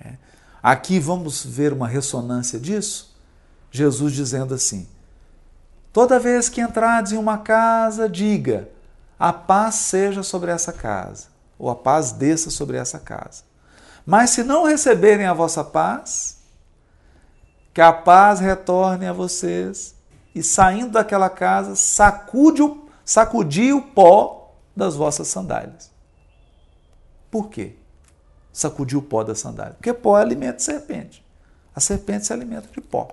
[0.00, 0.14] É.
[0.62, 3.14] Aqui vamos ver uma ressonância disso.
[3.70, 4.88] Jesus dizendo assim:
[5.92, 8.68] Toda vez que entrades em uma casa, diga:
[9.18, 11.28] a paz seja sobre essa casa,
[11.58, 13.42] ou a paz desça sobre essa casa.
[14.04, 16.38] Mas se não receberem a vossa paz,
[17.74, 19.94] que a paz retorne a vocês.
[20.34, 25.90] E saindo daquela casa, sacude o, sacudi o pó das vossas sandálias.
[27.30, 27.76] Por quê?
[28.54, 29.74] Sacudir o pó da sandália.
[29.74, 31.22] Porque pó é alimento de serpente.
[31.74, 33.08] A serpente se alimenta de pó.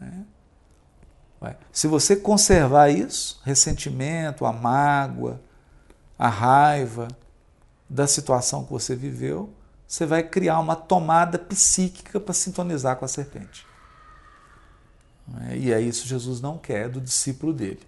[0.00, 0.34] É.
[1.72, 5.40] Se você conservar isso, ressentimento, a mágoa,
[6.18, 7.08] a raiva
[7.90, 9.52] da situação que você viveu,
[9.86, 13.66] você vai criar uma tomada psíquica para sintonizar com a serpente.
[15.48, 15.56] É?
[15.56, 17.82] E é isso Jesus não quer do discípulo dele.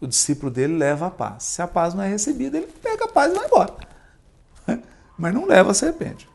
[0.00, 1.44] O discípulo dele leva a paz.
[1.44, 3.74] Se a paz não é recebida, ele pega a paz e vai embora.
[5.16, 6.28] Mas não leva a serpente.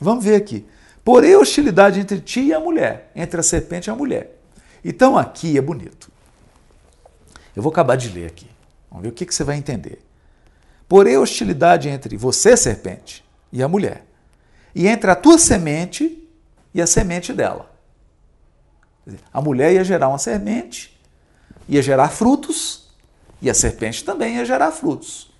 [0.00, 0.66] Vamos ver aqui.
[1.04, 4.38] Porém, hostilidade entre ti e a mulher, entre a serpente e a mulher.
[4.84, 6.10] Então aqui é bonito.
[7.54, 8.48] Eu vou acabar de ler aqui.
[8.90, 10.00] Vamos ver o que, que você vai entender.
[10.88, 14.04] Porém, hostilidade entre você, serpente, e a mulher
[14.74, 16.26] e entre a tua semente
[16.72, 17.70] e a semente dela.
[19.32, 20.98] A mulher ia gerar uma semente,
[21.68, 22.90] ia gerar frutos,
[23.40, 25.31] e a serpente também ia gerar frutos.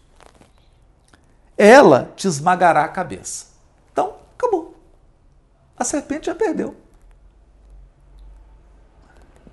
[1.63, 3.47] Ela te esmagará a cabeça.
[3.93, 4.75] Então, acabou.
[5.77, 6.75] A serpente já perdeu.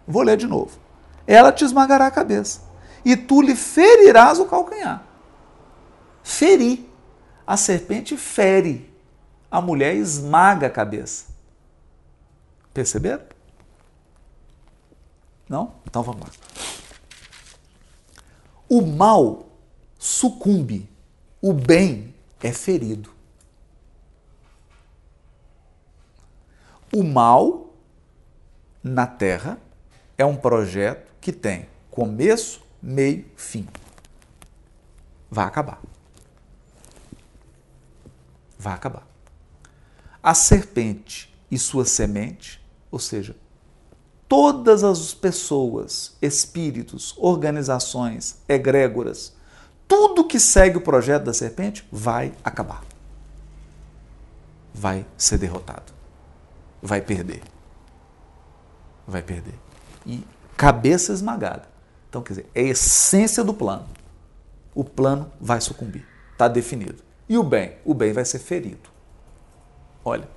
[0.08, 0.80] Vou ler de novo.
[1.28, 2.62] Ela te esmagará a cabeça.
[3.06, 5.04] E tu lhe ferirás o calcanhar.
[6.24, 6.90] Ferir.
[7.46, 8.92] A serpente fere.
[9.52, 11.28] A mulher esmaga a cabeça.
[12.74, 13.24] Perceberam?
[15.48, 15.76] Não?
[15.86, 16.30] Então vamos lá.
[18.68, 19.46] O mal
[20.00, 20.90] sucumbe,
[21.42, 23.12] o bem é ferido.
[26.94, 27.74] O mal
[28.84, 29.60] na terra
[30.18, 33.68] é um projeto que tem começo, meio, fim.
[35.30, 35.82] Vai acabar.
[38.58, 39.08] Vai acabar.
[40.22, 42.62] A serpente e sua semente,
[42.92, 43.36] ou seja,
[44.28, 49.34] todas as pessoas, espíritos, organizações, egrégoras,
[49.90, 52.84] tudo que segue o projeto da serpente vai acabar.
[54.72, 55.92] Vai ser derrotado.
[56.82, 57.42] Vai perder.
[59.08, 59.56] Vai perder.
[60.06, 60.24] E
[60.56, 61.68] cabeça esmagada.
[62.08, 63.88] Então, quer dizer, é a essência do plano.
[64.76, 66.06] O plano vai sucumbir.
[66.32, 67.04] Está definido.
[67.28, 67.76] E o bem?
[67.84, 68.90] O bem vai ser ferido.
[70.06, 70.30] Olha,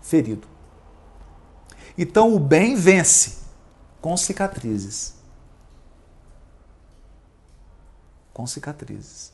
[0.00, 0.48] ferido.
[1.96, 3.38] Então o bem vence
[4.00, 5.17] com cicatrizes.
[8.38, 9.32] Com cicatrizes.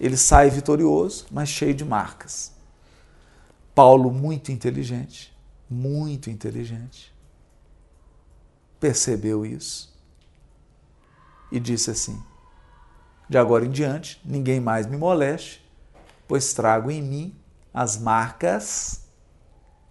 [0.00, 2.50] Ele sai vitorioso, mas cheio de marcas.
[3.74, 5.36] Paulo, muito inteligente,
[5.68, 7.14] muito inteligente,
[8.80, 9.94] percebeu isso
[11.52, 12.18] e disse assim:
[13.28, 15.62] De agora em diante, ninguém mais me moleste,
[16.26, 17.38] pois trago em mim
[17.74, 19.02] as marcas,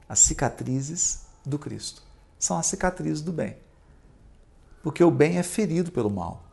[0.10, 2.02] as cicatrizes do Cristo.
[2.40, 3.58] São as cicatrizes do bem.
[4.82, 6.45] Porque o bem é ferido pelo mal.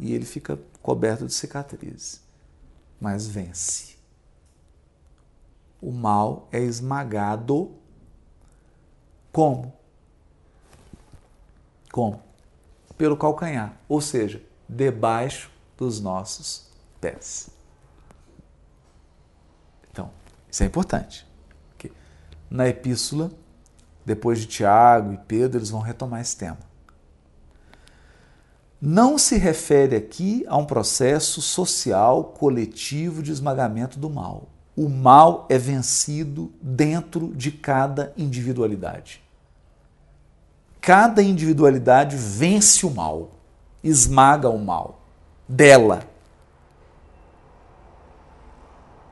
[0.00, 2.22] E ele fica coberto de cicatrizes,
[2.98, 3.96] mas vence.
[5.80, 7.74] O mal é esmagado
[9.30, 9.74] como?
[11.92, 12.22] Como?
[12.96, 16.66] Pelo calcanhar, ou seja, debaixo dos nossos
[16.98, 17.50] pés.
[19.90, 20.10] Então,
[20.50, 21.28] isso é importante.
[22.50, 23.30] Na epístola,
[24.04, 26.69] depois de Tiago e Pedro, eles vão retomar esse tema.
[28.80, 34.48] Não se refere aqui a um processo social coletivo de esmagamento do mal.
[34.74, 39.22] O mal é vencido dentro de cada individualidade.
[40.80, 43.32] Cada individualidade vence o mal,
[43.84, 45.00] esmaga o mal
[45.46, 46.02] dela,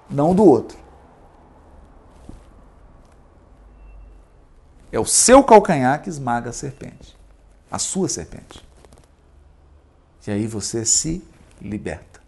[0.09, 0.79] não do outro.
[4.91, 7.15] É o seu calcanhar que esmaga a serpente,
[7.71, 8.68] a sua serpente.
[10.29, 11.25] E aí você se
[11.59, 12.21] liberta,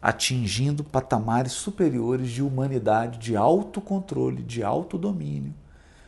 [0.00, 5.52] atingindo patamares superiores de humanidade, de autocontrole, de autodomínio,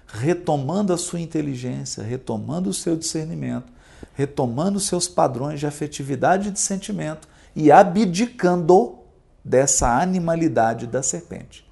[0.06, 3.72] retomando a sua inteligência, retomando o seu discernimento,
[4.14, 9.00] retomando os seus padrões de afetividade e de sentimento e abdicando
[9.44, 11.68] dessa animalidade da serpente.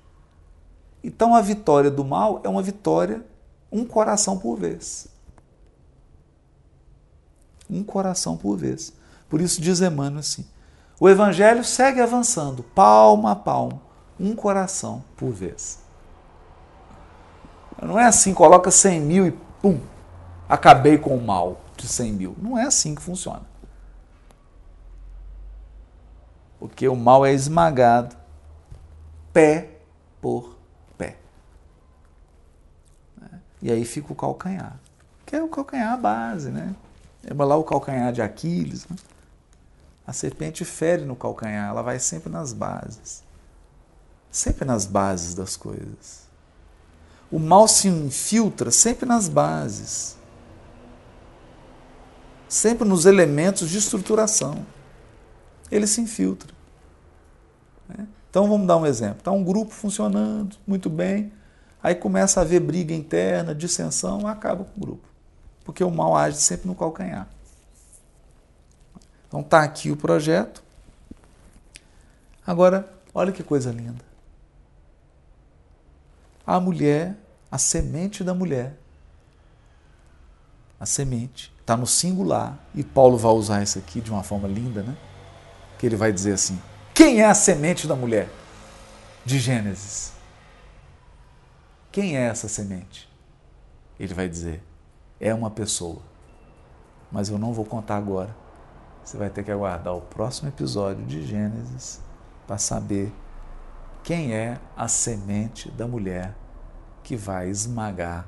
[1.05, 3.25] Então a vitória do mal é uma vitória,
[3.71, 5.07] um coração por vez.
[7.71, 8.93] Um coração por vez.
[9.29, 10.45] Por isso diz Emmanuel assim:
[10.99, 13.81] o evangelho segue avançando, palmo a palmo,
[14.19, 15.79] um coração por vez.
[17.81, 19.31] Não é assim, coloca 100 mil e
[19.63, 19.81] pum,
[20.49, 22.37] acabei com o mal de 100 mil.
[22.39, 23.49] Não é assim que funciona.
[26.59, 28.17] Porque o mal é esmagado
[29.33, 29.71] pé
[30.21, 30.61] por
[33.63, 34.79] E aí fica o calcanhar,
[35.27, 36.75] que é o calcanhar base, né?
[37.25, 38.87] É lá o calcanhar de Aquiles.
[38.89, 38.97] Né?
[40.07, 43.23] A serpente fere no calcanhar, ela vai sempre nas bases.
[44.31, 46.29] Sempre nas bases das coisas.
[47.31, 50.17] O mal se infiltra sempre nas bases.
[52.49, 54.67] Sempre nos elementos de estruturação.
[55.71, 56.53] Ele se infiltra.
[57.89, 58.09] Né?
[58.29, 59.19] Então vamos dar um exemplo.
[59.19, 61.33] Está um grupo funcionando muito bem.
[61.83, 65.10] Aí começa a haver briga interna, dissensão, acaba com o grupo.
[65.71, 67.29] Porque o mal age sempre no calcanhar.
[69.29, 70.65] Então tá aqui o projeto.
[72.45, 74.05] Agora, olha que coisa linda.
[76.45, 77.17] A mulher,
[77.49, 78.77] a semente da mulher,
[80.81, 84.83] a semente, está no singular, e Paulo vai usar isso aqui de uma forma linda,
[84.83, 84.97] né?
[85.79, 86.61] Que ele vai dizer assim:
[86.93, 88.29] quem é a semente da mulher?
[89.25, 90.15] De Gênesis
[91.93, 93.09] Quem é essa semente?
[94.01, 94.65] Ele vai dizer:
[95.21, 96.03] é uma pessoa.
[97.13, 98.35] Mas eu não vou contar agora.
[99.05, 102.01] Você vai ter que aguardar o próximo episódio de Gênesis
[102.47, 103.13] para saber
[104.03, 106.35] quem é a semente da mulher
[107.03, 108.27] que vai esmagar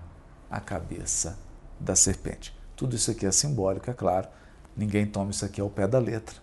[0.51, 1.39] a cabeça
[1.79, 2.55] da serpente.
[2.77, 4.29] Tudo isso aqui é simbólico, é claro.
[4.77, 6.37] Ninguém toma isso aqui ao pé da letra.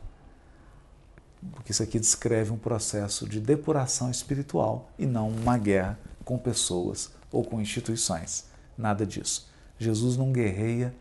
[1.51, 7.11] Porque isso aqui descreve um processo de depuração espiritual e não uma guerra com pessoas
[7.31, 8.45] ou com instituições.
[8.77, 9.48] Nada disso.
[9.79, 10.93] Jesus não guerreia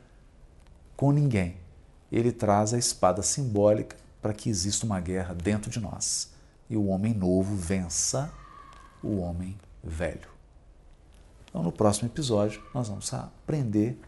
[0.96, 1.56] com ninguém.
[2.10, 6.32] Ele traz a espada simbólica para que exista uma guerra dentro de nós
[6.70, 8.32] e o homem novo vença
[9.02, 10.28] o homem velho.
[11.48, 13.98] Então, no próximo episódio, nós vamos aprender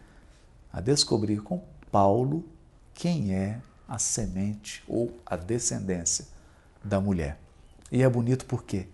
[0.71, 2.45] a descobrir com Paulo
[2.93, 6.25] quem é a semente ou a descendência
[6.83, 7.37] da mulher.
[7.91, 8.87] E é bonito porque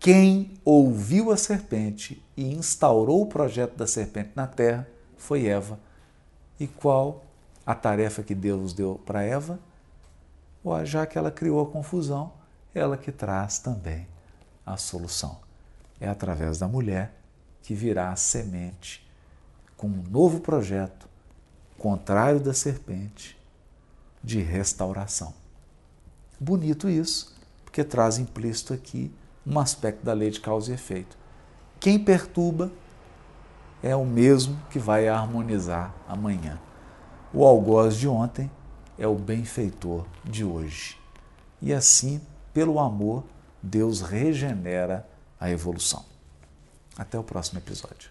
[0.00, 4.88] quem ouviu a serpente e instaurou o projeto da serpente na terra
[5.18, 5.78] foi Eva.
[6.58, 7.22] E qual
[7.66, 9.60] a tarefa que Deus deu para Eva?
[10.84, 12.32] Já que ela criou a confusão,
[12.74, 14.08] ela que traz também
[14.64, 15.38] a solução.
[16.00, 17.14] É através da mulher
[17.62, 19.06] que virá a semente
[19.76, 21.06] com um novo projeto,
[21.78, 23.38] contrário da serpente,
[24.24, 25.34] de restauração.
[26.38, 29.12] Bonito isso, porque traz implícito aqui
[29.46, 31.16] um aspecto da lei de causa e efeito.
[31.78, 32.70] Quem perturba
[33.82, 36.60] é o mesmo que vai harmonizar amanhã.
[37.32, 38.50] O algoz de ontem
[38.98, 40.98] é o benfeitor de hoje.
[41.62, 42.20] E assim,
[42.52, 43.24] pelo amor,
[43.62, 46.04] Deus regenera a evolução.
[46.96, 48.10] Até o próximo episódio.